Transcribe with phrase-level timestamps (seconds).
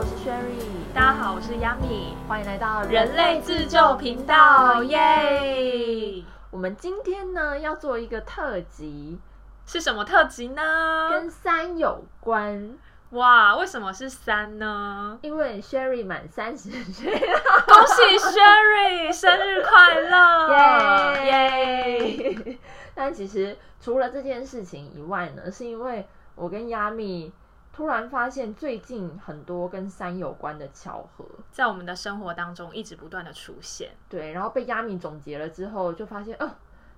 [0.00, 6.24] 我是 Sherry，大家好，我是 Yami，欢迎来到人类自救频道，耶！
[6.50, 9.18] 我们今天呢要做一个特辑，
[9.66, 11.10] 是什么特辑呢？
[11.10, 12.78] 跟三有关。
[13.10, 15.18] 哇，为什么是三呢？
[15.20, 22.58] 因为 Sherry 满三十岁，恭喜 Sherry 生日快乐， 耶耶！
[22.94, 27.32] 但其实除了这件事情以外呢，是因为我跟 Yami
[27.72, 33.90] 突然发现最近很多跟三有关的巧合，在我们的生活当中一直不断的出现。
[34.08, 36.50] 对，然后被 Yami 总结了之后，就发现，哦，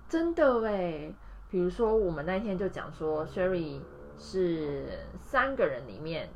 [0.09, 1.13] 真的哎，
[1.49, 3.81] 比如说我们那天就讲说 Sherry。
[4.15, 6.29] 是三个人里面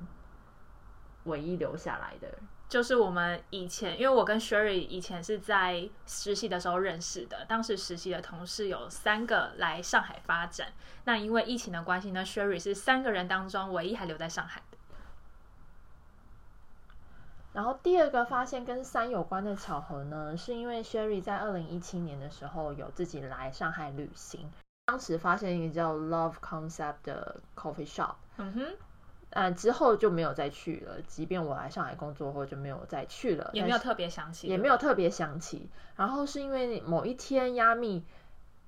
[1.26, 2.28] 唯一留下来的，
[2.70, 10.74] 就是我们以前，因为我跟 Sherry 以前是在实习的时候认识的，当时实习的同事有三个来上海发展，
[11.06, 14.78] 那因为疫情的关系呢，Sherry 是三个人当中唯一还留在上海的。
[17.54, 24.52] 然后第二个发现跟三有关的巧合呢，是因为 Sherry 在二零一七年的时候有自己来上海旅行。
[24.86, 28.78] 当时发现一个叫 Love Concept 的 coffee shop，嗯哼，
[29.40, 31.00] 嗯，之后就没有再去了。
[31.04, 35.70] 即便我来上海工作后，就没有再去了，也没有特别想起，也没有特别想起。
[35.96, 38.04] 然后是因为某一天，亚密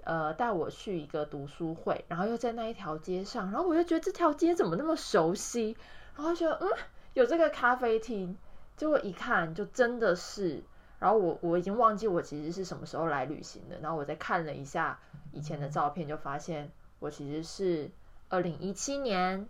[0.03, 5.75] 呃带我去一个读书会，然后又在那一条街上，然后我就觉得这条街怎么那么熟悉，
[6.15, 6.67] 然后觉得嗯
[7.15, 8.37] 有这个咖啡厅，
[8.77, 10.61] 结果一看就真的是。
[10.99, 14.99] 然后我我已经忘记我其实是什么时候来旅行的，然后我再看了一下
[15.31, 17.89] 以前的照片，就发现我其实是
[18.27, 19.47] 二零一七年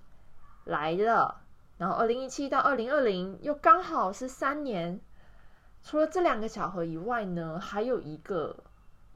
[0.70, 1.42] 来了，
[1.78, 5.00] 然后二零一七到二零二零又刚好是三年。
[5.84, 8.56] 除了这两个巧合以外呢，还有一个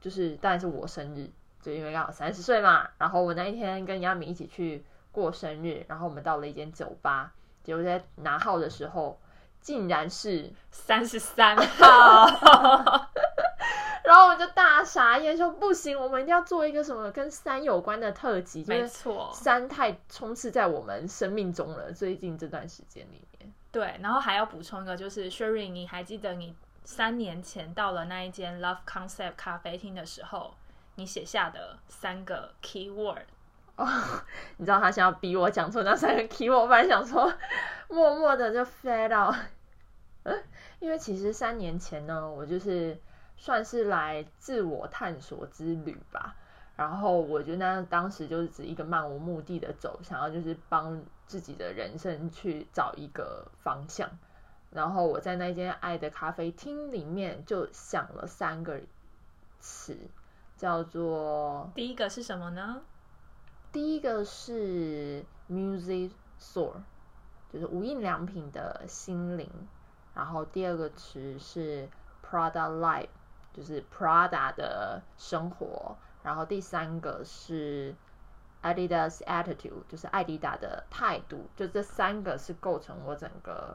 [0.00, 1.30] 就是当然是我生日，
[1.62, 2.88] 就因为刚好三十岁嘛。
[2.98, 7.32] 然后我那一天跟亚米一起去过生日，然后我们到了一间酒吧，
[7.62, 9.18] 结果在拿号的时候。
[9.60, 12.26] 竟然是三十三号，
[14.14, 18.64] 然后我就大傻眼，说不行，我们一定要做一个什么跟三有关的特辑。
[18.68, 23.52] 没错，三太充斥在我们生命中了，最近这段时间里面。
[23.72, 26.54] 对，然后还要补充一个，就是 Sherry，你还记得你
[26.84, 30.54] 三年前到了那一间 Love Concept 咖啡厅的时候，
[30.94, 33.24] 你写下的三个 key word？
[33.74, 33.84] 哦，
[34.58, 37.34] 你知道他想要逼我讲出那三个 key，我本来想说
[37.88, 39.34] 默默的就 fade out，，
[40.78, 42.96] 因为其实三年前呢，我就是
[43.36, 46.36] 算是来自我探索之旅吧。
[46.76, 54.10] 然后我觉得当时就是指一个漫无目的的走，想要就是帮自己的人生去找一个方向。
[54.70, 58.80] 然后我在那间爱的咖啡厅里面就想了三个
[59.60, 59.96] 词，
[60.56, 62.82] 叫做第一个是什么呢？
[63.70, 66.72] 第一个是 Music Soul，
[67.52, 69.48] 就是无印良品的心灵。
[70.12, 71.88] 然后第二个词是
[72.28, 73.06] Prada Life，
[73.54, 75.96] 就是 Prada 的生活。
[76.22, 77.94] 然后第三个是
[78.62, 81.48] Adidas Attitude，就是艾迪达的态度。
[81.56, 83.74] 就这三个是构成我整个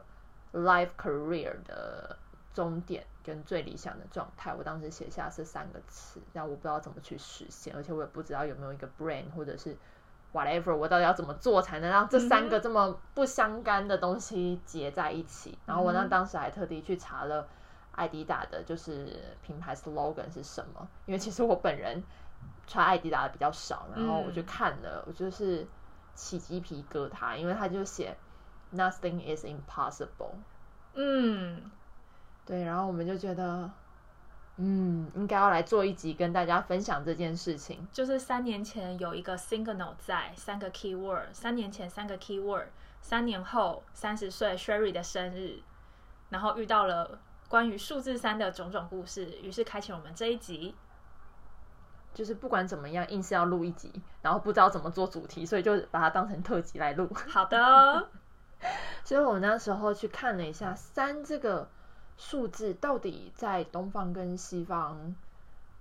[0.52, 2.16] life career 的
[2.54, 4.54] 终点跟最理想的状态。
[4.54, 9.76] 我当时写下这三个词，但我不知道怎么去实现，而且我也不知道有没有一个 brand 或者是。
[10.32, 15.58] whatever，我到底要怎么做才能让这三个这么不相干的东西结在一起？
[15.66, 17.48] 然后我那当时还特地去查了
[17.92, 20.88] 艾迪达的，就是品牌 slogan 是什么？
[21.06, 22.02] 因为其实我本人
[22.66, 25.66] 穿艾迪达的比较少，然后我就看了，我就是
[26.14, 28.16] 起鸡皮疙瘩，因为他就写
[28.74, 30.34] nothing is impossible。
[30.94, 31.70] 嗯，
[32.44, 33.70] 对，然后我们就觉得。
[34.62, 37.88] 嗯，应该要来做一集跟大家分享这件事情。
[37.90, 42.66] 就是三年前有一个 signal 在三个 keyword，三年前三个 keyword，
[43.00, 45.62] 三年后三十岁 Sherry 的生日，
[46.28, 47.18] 然后遇到了
[47.50, 50.74] 关于数字三的种种故事，于是开启我们这一集。
[52.14, 57.06] 就是不管怎么样，硬是要录一集，然后不知道怎么做主题，所以就把它当成特辑来录。
[57.28, 58.08] 好的，
[59.04, 61.68] 所以我那时候去看了一下三这个。
[62.22, 65.16] 数字到底在东方跟西方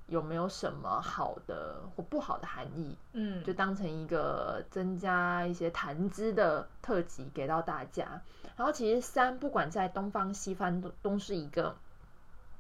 [0.09, 2.95] 有没有什么好的或不好的含义？
[3.13, 8.21] 嗯，就当成一个增加一些谈资的特辑给到大家。
[8.57, 11.75] 然后其实三不管在东方西方都都是一个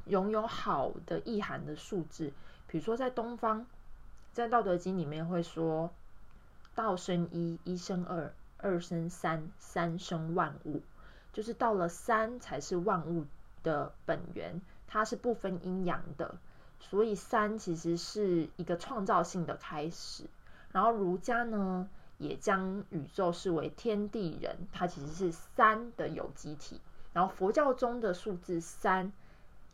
[0.05, 2.31] 拥有好的意涵的数字。
[2.67, 3.65] 比如说在东方，
[4.31, 5.91] 在《道德经》里面会说
[6.75, 10.81] ：“道生一，一生二，二生三，三生万物。”
[11.33, 13.25] 就是到了三才是万物。
[13.61, 16.37] 的本源，它是不分阴阳的，
[16.79, 20.25] 所以三其实是一个创造性的开始。
[20.71, 26.79] 然后儒家呢，也将宇宙视为天地人，它其实是三的有机体。
[27.11, 29.11] 然后佛教中的数字三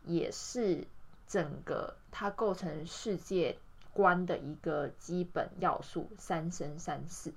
[0.04, 0.86] 也是
[1.26, 3.58] 整个它构成世界
[3.92, 7.32] 观的一个基本要素，三生三世。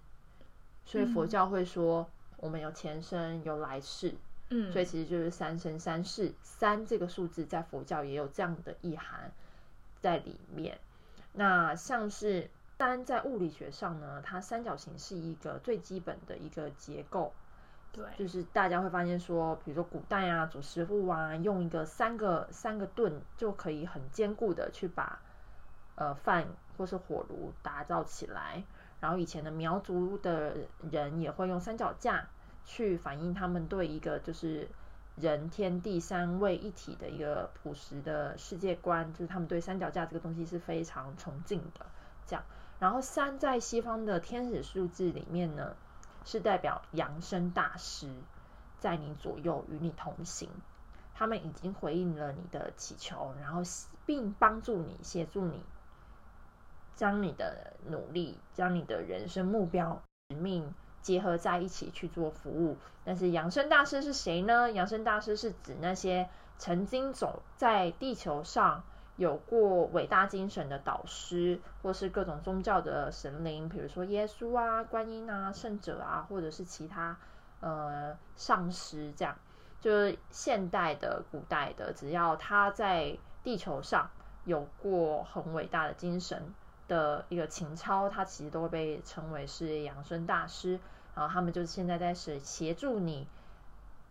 [0.85, 4.15] 所以佛教会说，我们有前生有来世，
[4.49, 6.33] 嗯，所以其实就是三生三世。
[6.41, 9.31] 三这个数字在佛教也有这样的意涵
[10.01, 10.79] 在里面。
[11.33, 17.33] 那像是三在物理学上呢，它三角形是一个最基本的一个结构。
[17.91, 25.19] 对，就是大家会发现说，比如说古代啊，祖师傅啊，用一个三个三个盾就可以很坚固的去把
[25.95, 26.47] 呃饭
[26.77, 28.63] 或是火炉打造起来。
[28.99, 30.55] 然后以前的苗族的
[30.91, 32.27] 人也会用三脚架
[32.65, 34.67] 去反映他们对一个就是
[35.19, 41.85] 人天地三位一体的一个朴实的世界观，就是他们对三脚架这个东西是非常崇敬的。
[42.25, 42.43] 这样，
[42.79, 45.75] 然后三在西方的天使数字里面呢，
[46.25, 48.07] 是代表扬声大师
[48.79, 50.49] 在你左右与你同行，
[51.13, 53.61] 他们已经回应了你的祈求，然后
[54.05, 55.63] 并帮助你协助你。
[56.95, 62.77] 将你的努力、将你的人生目标、使命结合在一起去做服务。
[63.05, 64.71] 但是养生大师是谁呢？
[64.71, 68.83] 养生大师是指那些曾经走在地球上
[69.15, 77.17] 有过伟大精神的导师，或是各种宗教的神灵，比如说耶稣啊、观音啊、圣者啊，或者是其他
[77.61, 79.11] 呃上师。
[79.17, 79.35] 这样
[79.81, 84.09] 就是现代的、古代的，只要他在地球上
[84.45, 86.53] 有过很伟大的精神。
[86.89, 90.77] 的一个情操，他其实都被称为是养生大师，
[91.15, 93.25] 然后他们就现在在是协助你，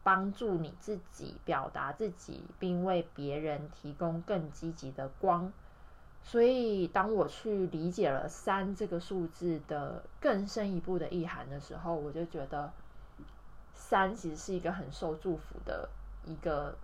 [0.02, 5.52] 帮助你自己表达自己，并为别人提供更积极的光。
[6.22, 12.72] 所以，当我去理解了三这个数字的更深一步的意涵的时候，我就觉得
[13.74, 15.88] 三其实是一个很受祝福的
[16.26, 16.76] 一个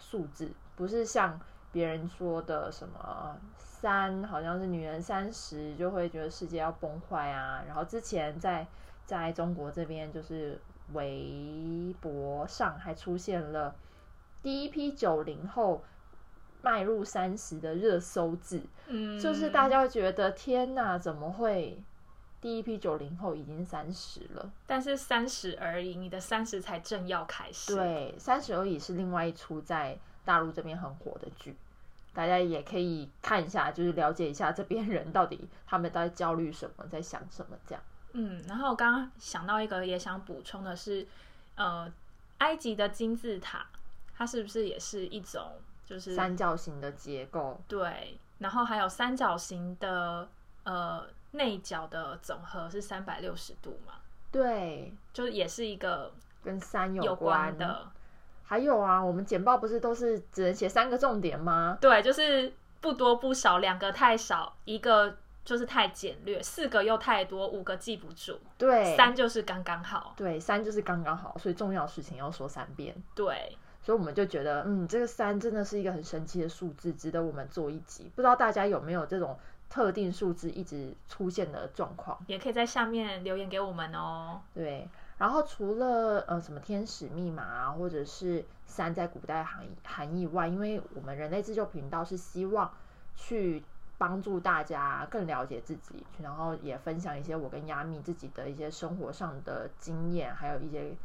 [0.00, 1.38] 数字，不是像
[1.72, 3.36] 别人说的什么。
[3.56, 8.64] 三好像是女人三十就会觉得世界要崩坏啊，然后之前在
[9.04, 10.60] 在中国这边就是
[10.92, 13.74] 微博上还出现了
[14.40, 15.82] 第一批九零后
[16.60, 21.82] 迈入三十的热搜字，嗯，就是大家会觉得天哪，怎么会
[22.40, 24.52] 第一批九零后已经三十了？
[24.64, 27.74] 但是三十而已，你的三十才正要开始。
[27.74, 31.56] 对，三十而已是另外一出在大陆这边很火的剧。
[32.14, 37.82] 大家也可以看一下，就是了解一下这边人到底他们在焦虑什么，在想什么这样。
[38.12, 41.06] 嗯，然后我刚刚想到一个也想补充的是，
[41.54, 41.90] 呃，
[42.36, 43.64] 埃及的金字塔，
[44.14, 45.52] 它是不是也是一种
[45.86, 47.58] 就是三角形的结构？
[47.66, 50.28] 对，然后还有三角形的
[50.64, 53.94] 呃内角的总和是三百六十度嘛？
[54.30, 56.12] 对，就也是一个
[56.44, 57.90] 跟三有关的。
[58.52, 61.78] 还有啊，我们简报不是都是只能写三个重点吗？
[61.80, 62.52] 对，就是
[62.82, 68.38] 不多不少，两个太少，一个就是太简略，四个又太多，五个记不住。
[68.58, 70.12] 对，三就是刚刚好。
[70.18, 72.94] 对，三就是刚刚好，所以重要事情要说三遍。
[73.14, 78.12] 对，所以我们就觉得，嗯，这个三真的是一个很神奇的数字，值得我们做一集。
[78.14, 79.38] 不知道大家有没有这种
[79.70, 82.22] 特定数字一直出现的状况？
[82.26, 84.42] 也可以在下面留言给我们哦。
[84.52, 84.86] 对。
[85.18, 92.72] 然后除了呃什么天使密码啊，或者是三在古代含义含义外，因为我们人类自救频道是希望
[93.14, 93.62] 去
[93.98, 100.96] 帮助大家更了解自己，然后也分享一些我跟亚米自己的一些生活上的经验，还有一些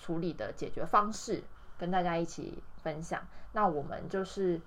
[0.00, 1.42] 处理的解决方式，
[1.76, 3.20] 跟大家一起分享。
[3.52, 4.60] 那我们就是。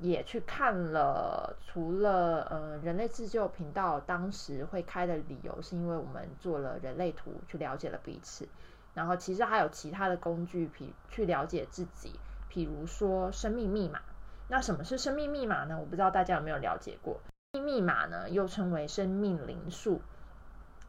[0.00, 8.48] 也去看了，除了呃人类自救频道当时会开的理由，是因为我们做了人类图去了解了彼此，
[8.94, 14.00] 然后其实还有其他的工具，比去了解自己，比如说生命密码。
[14.46, 15.78] 那什么是生命密码呢？
[15.80, 17.20] 我不知道大家有没有了解过。
[17.52, 20.00] 命密码呢，又称为生命灵数。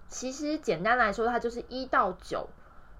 [0.07, 2.49] 其实简单来说，它就是一到九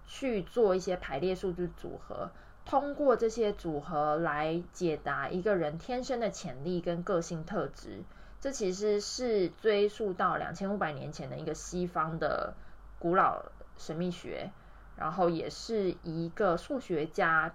[0.08, 2.32] 去做一些排列数字组合。
[2.66, 8.04] 通过这些组合来解答一个人天生的潜力跟个性特质，
[8.39, 12.54] 这其实是追溯到两千五百年前的一个西方的
[13.00, 13.44] 古老
[13.78, 14.51] 神秘学，
[14.96, 17.54] 然后也是一个数学家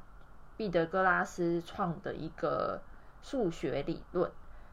[0.56, 2.80] 毕德哥拉斯创的一个
[3.22, 4.30] 数学理论。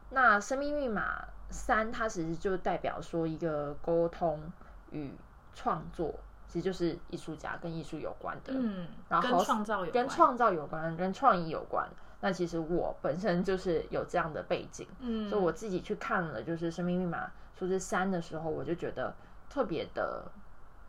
[0.10, 4.52] 那生命密码三，它其实就代表说一个沟通
[4.92, 5.12] 与
[5.54, 6.16] 创作。
[6.52, 11.88] 其实就是艺术家跟艺术有关的，嗯，然后跟创造有跟创造有关，跟创意有关。
[12.20, 19.16] 那其实我本身就是有这样的背景，嗯，所以我自己去看了就是生命密码数字三的时候，我就觉得
[19.50, 20.26] 特别的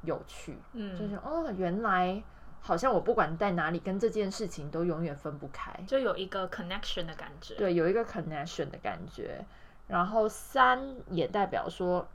[0.02, 2.20] 有趣，嗯，就是哦，原来
[2.60, 7.54] 好像我不管在哪里，跟这件事情都永远分不开，就有一个 connection 的感觉。
[7.54, 9.44] 对，有一个 connection 的感觉。
[9.88, 12.08] 然后三也代表说，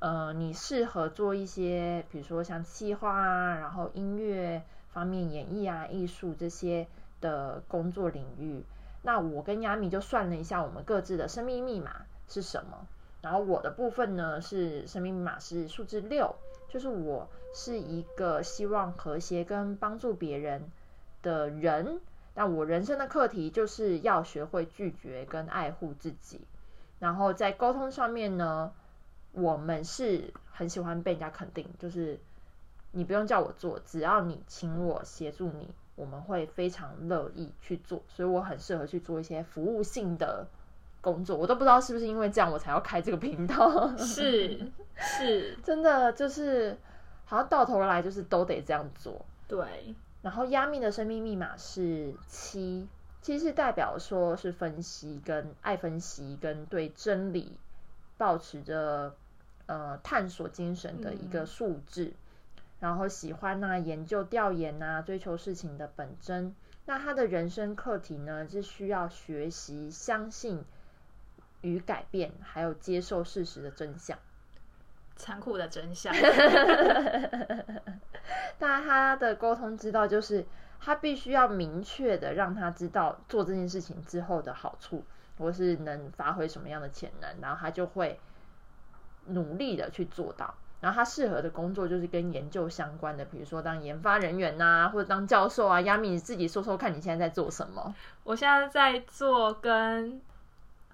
[0.00, 6.86] 呃，你适合做一些，比如说像企划啊，然后音乐方面、演艺啊、艺术这些
[7.20, 8.64] 的工作领域。
[9.02, 12.86] 那我跟亚米就算了一下，我们各自的生命密码是什么。
[13.20, 16.36] 然后我的部分呢是生命密码是数字六，
[16.68, 20.70] 就是我是一个希望和谐跟帮助别人
[21.22, 22.00] 的人。
[22.34, 26.46] 那我人生的课题就是要学会拒绝跟爱护自己。
[27.00, 28.72] 然后在沟通上面呢，
[29.32, 32.18] 我们是很喜欢被人家肯定，就是
[32.92, 38.02] 你不用叫我做，只要你请我协助你，我们会非常乐意去做。
[38.08, 40.46] 所以我很适合去做一些服务性的
[41.00, 41.36] 工作。
[41.36, 43.96] 我都不知道是不是因为这样我才要开这个频道。
[43.96, 46.76] 是是， 真的就是
[47.24, 49.24] 好像到头来就是都得这样做。
[49.46, 49.94] 对。
[50.20, 52.88] 然后压密的生命密码是七。
[53.20, 57.58] 其实代表说是分析跟爱分析跟对真理
[58.18, 59.16] 保持着
[59.64, 62.12] 呃探索精神的一个数字，
[62.80, 70.62] 然后喜欢呐研究调研呐追求事情的本真，那他的人生课题呢是需要学习相信
[71.62, 74.18] 与改变，还有接受事实的真相，
[75.16, 76.14] 残酷的真相。
[78.58, 80.44] 那他的沟通之道就是。
[80.80, 85.02] 他必须要明确的让他知道做这件事情之后的好处，
[85.38, 88.18] 或是能发挥什么样的潜能，然后他就会
[89.26, 90.54] 努力的去做到。
[90.80, 95.80] 然后他适合的工作就是跟研究相关的，比如说当研发人员呐，或者当教授啊。
[95.80, 97.94] 亚米，你自己说说看你现在在做什么？
[98.24, 100.20] 我现在在做跟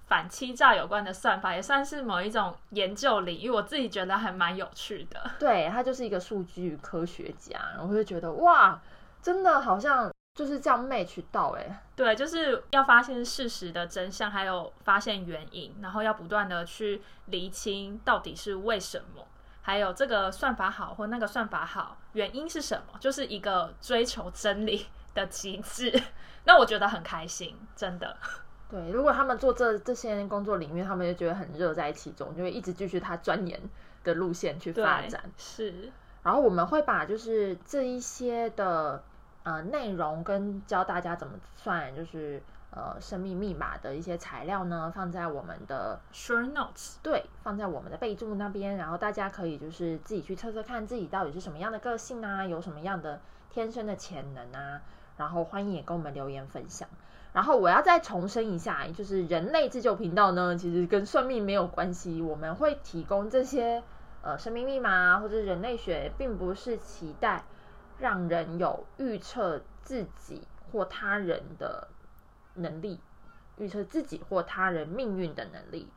[0.06, 5.30] 反欺诈有关的算法，也算是某一种研究领域，我自己觉得还蛮有趣的。
[5.38, 8.80] 对他就是一个数据科学家，我会觉得哇。
[9.22, 19.24] 真的好像就是这样 match 到哎，对，就是要发现事实的真相，还有发现原因，然后要不断的去厘清到底是为什么，
[19.62, 26.02] 还有这个算法好或那个算法好，原因是什么，就是一个追求真理的极致。
[26.44, 28.16] 那我觉得很开心，真的。
[28.68, 33.60] 对，如果他们做这这些工作领域，他们就觉得很热在其中，就会一直继续他钻研
[34.02, 35.30] 的路线去发展。
[35.36, 35.92] 是，
[36.24, 39.00] 然后我们会把就是这一些的。
[39.44, 53.20] 呃，内容跟教大家怎么算，就是呃，生命密码的一些材料呢，放在我们的 short notes，对，放在我们的备注那边，然后大家可以就是自己去测测看自己到底是什么样的个性啊，有什么样的
[53.50, 54.80] 天生的潜能啊，
[55.18, 56.88] 然后欢迎也跟我们留言分享。
[57.34, 63.82] 然后我要再重申一下，就是人类自救频道呢，其实跟算命没有关系，我们会提供这些
[64.22, 67.44] 呃生命密码或者人类学，并不是期待。
[67.98, 71.88] 让人有预测自己或他人的
[72.54, 73.00] 能力，
[73.56, 75.88] 预测自己或他人命运的能力。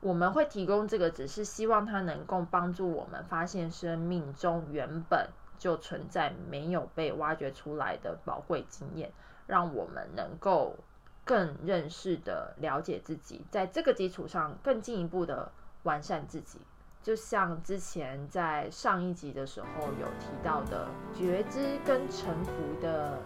[0.00, 9.12] 我们会提供这个，只是希望它能够帮助我们发现生命中原本就存在没有被挖掘出来的宝贵经验，
[9.46, 10.76] 让我们能够
[11.24, 15.52] 更认识的了解自己，在这个基础上更进一步的
[15.84, 16.58] 完善自己。
[17.02, 19.66] 就像之前在上一集的时候
[20.00, 23.18] 有提到的觉知跟臣服的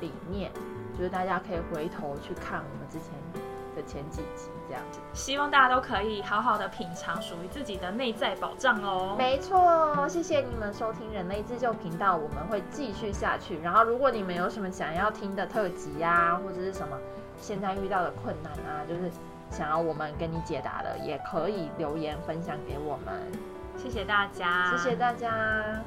[0.00, 0.52] 理念，
[0.96, 3.10] 就是大家可以回头去看我们之前
[3.74, 5.00] 的前几集，这样子。
[5.14, 9.14] 希望大家都可以好好的品尝属于自己的内在宝藏哦。
[9.16, 13.58] 没错，谢谢你们收听人类自救频道，我们会继续下去。
[13.60, 16.98] 然后，如果你们有什么想要听的特辑呀，或者是什么
[17.38, 19.10] 现在遇到的困难啊，就是。
[19.52, 23.14] 想要我们跟你解答的，也可以留言分享给我们。
[23.76, 25.82] 谢谢大家，谢谢大家。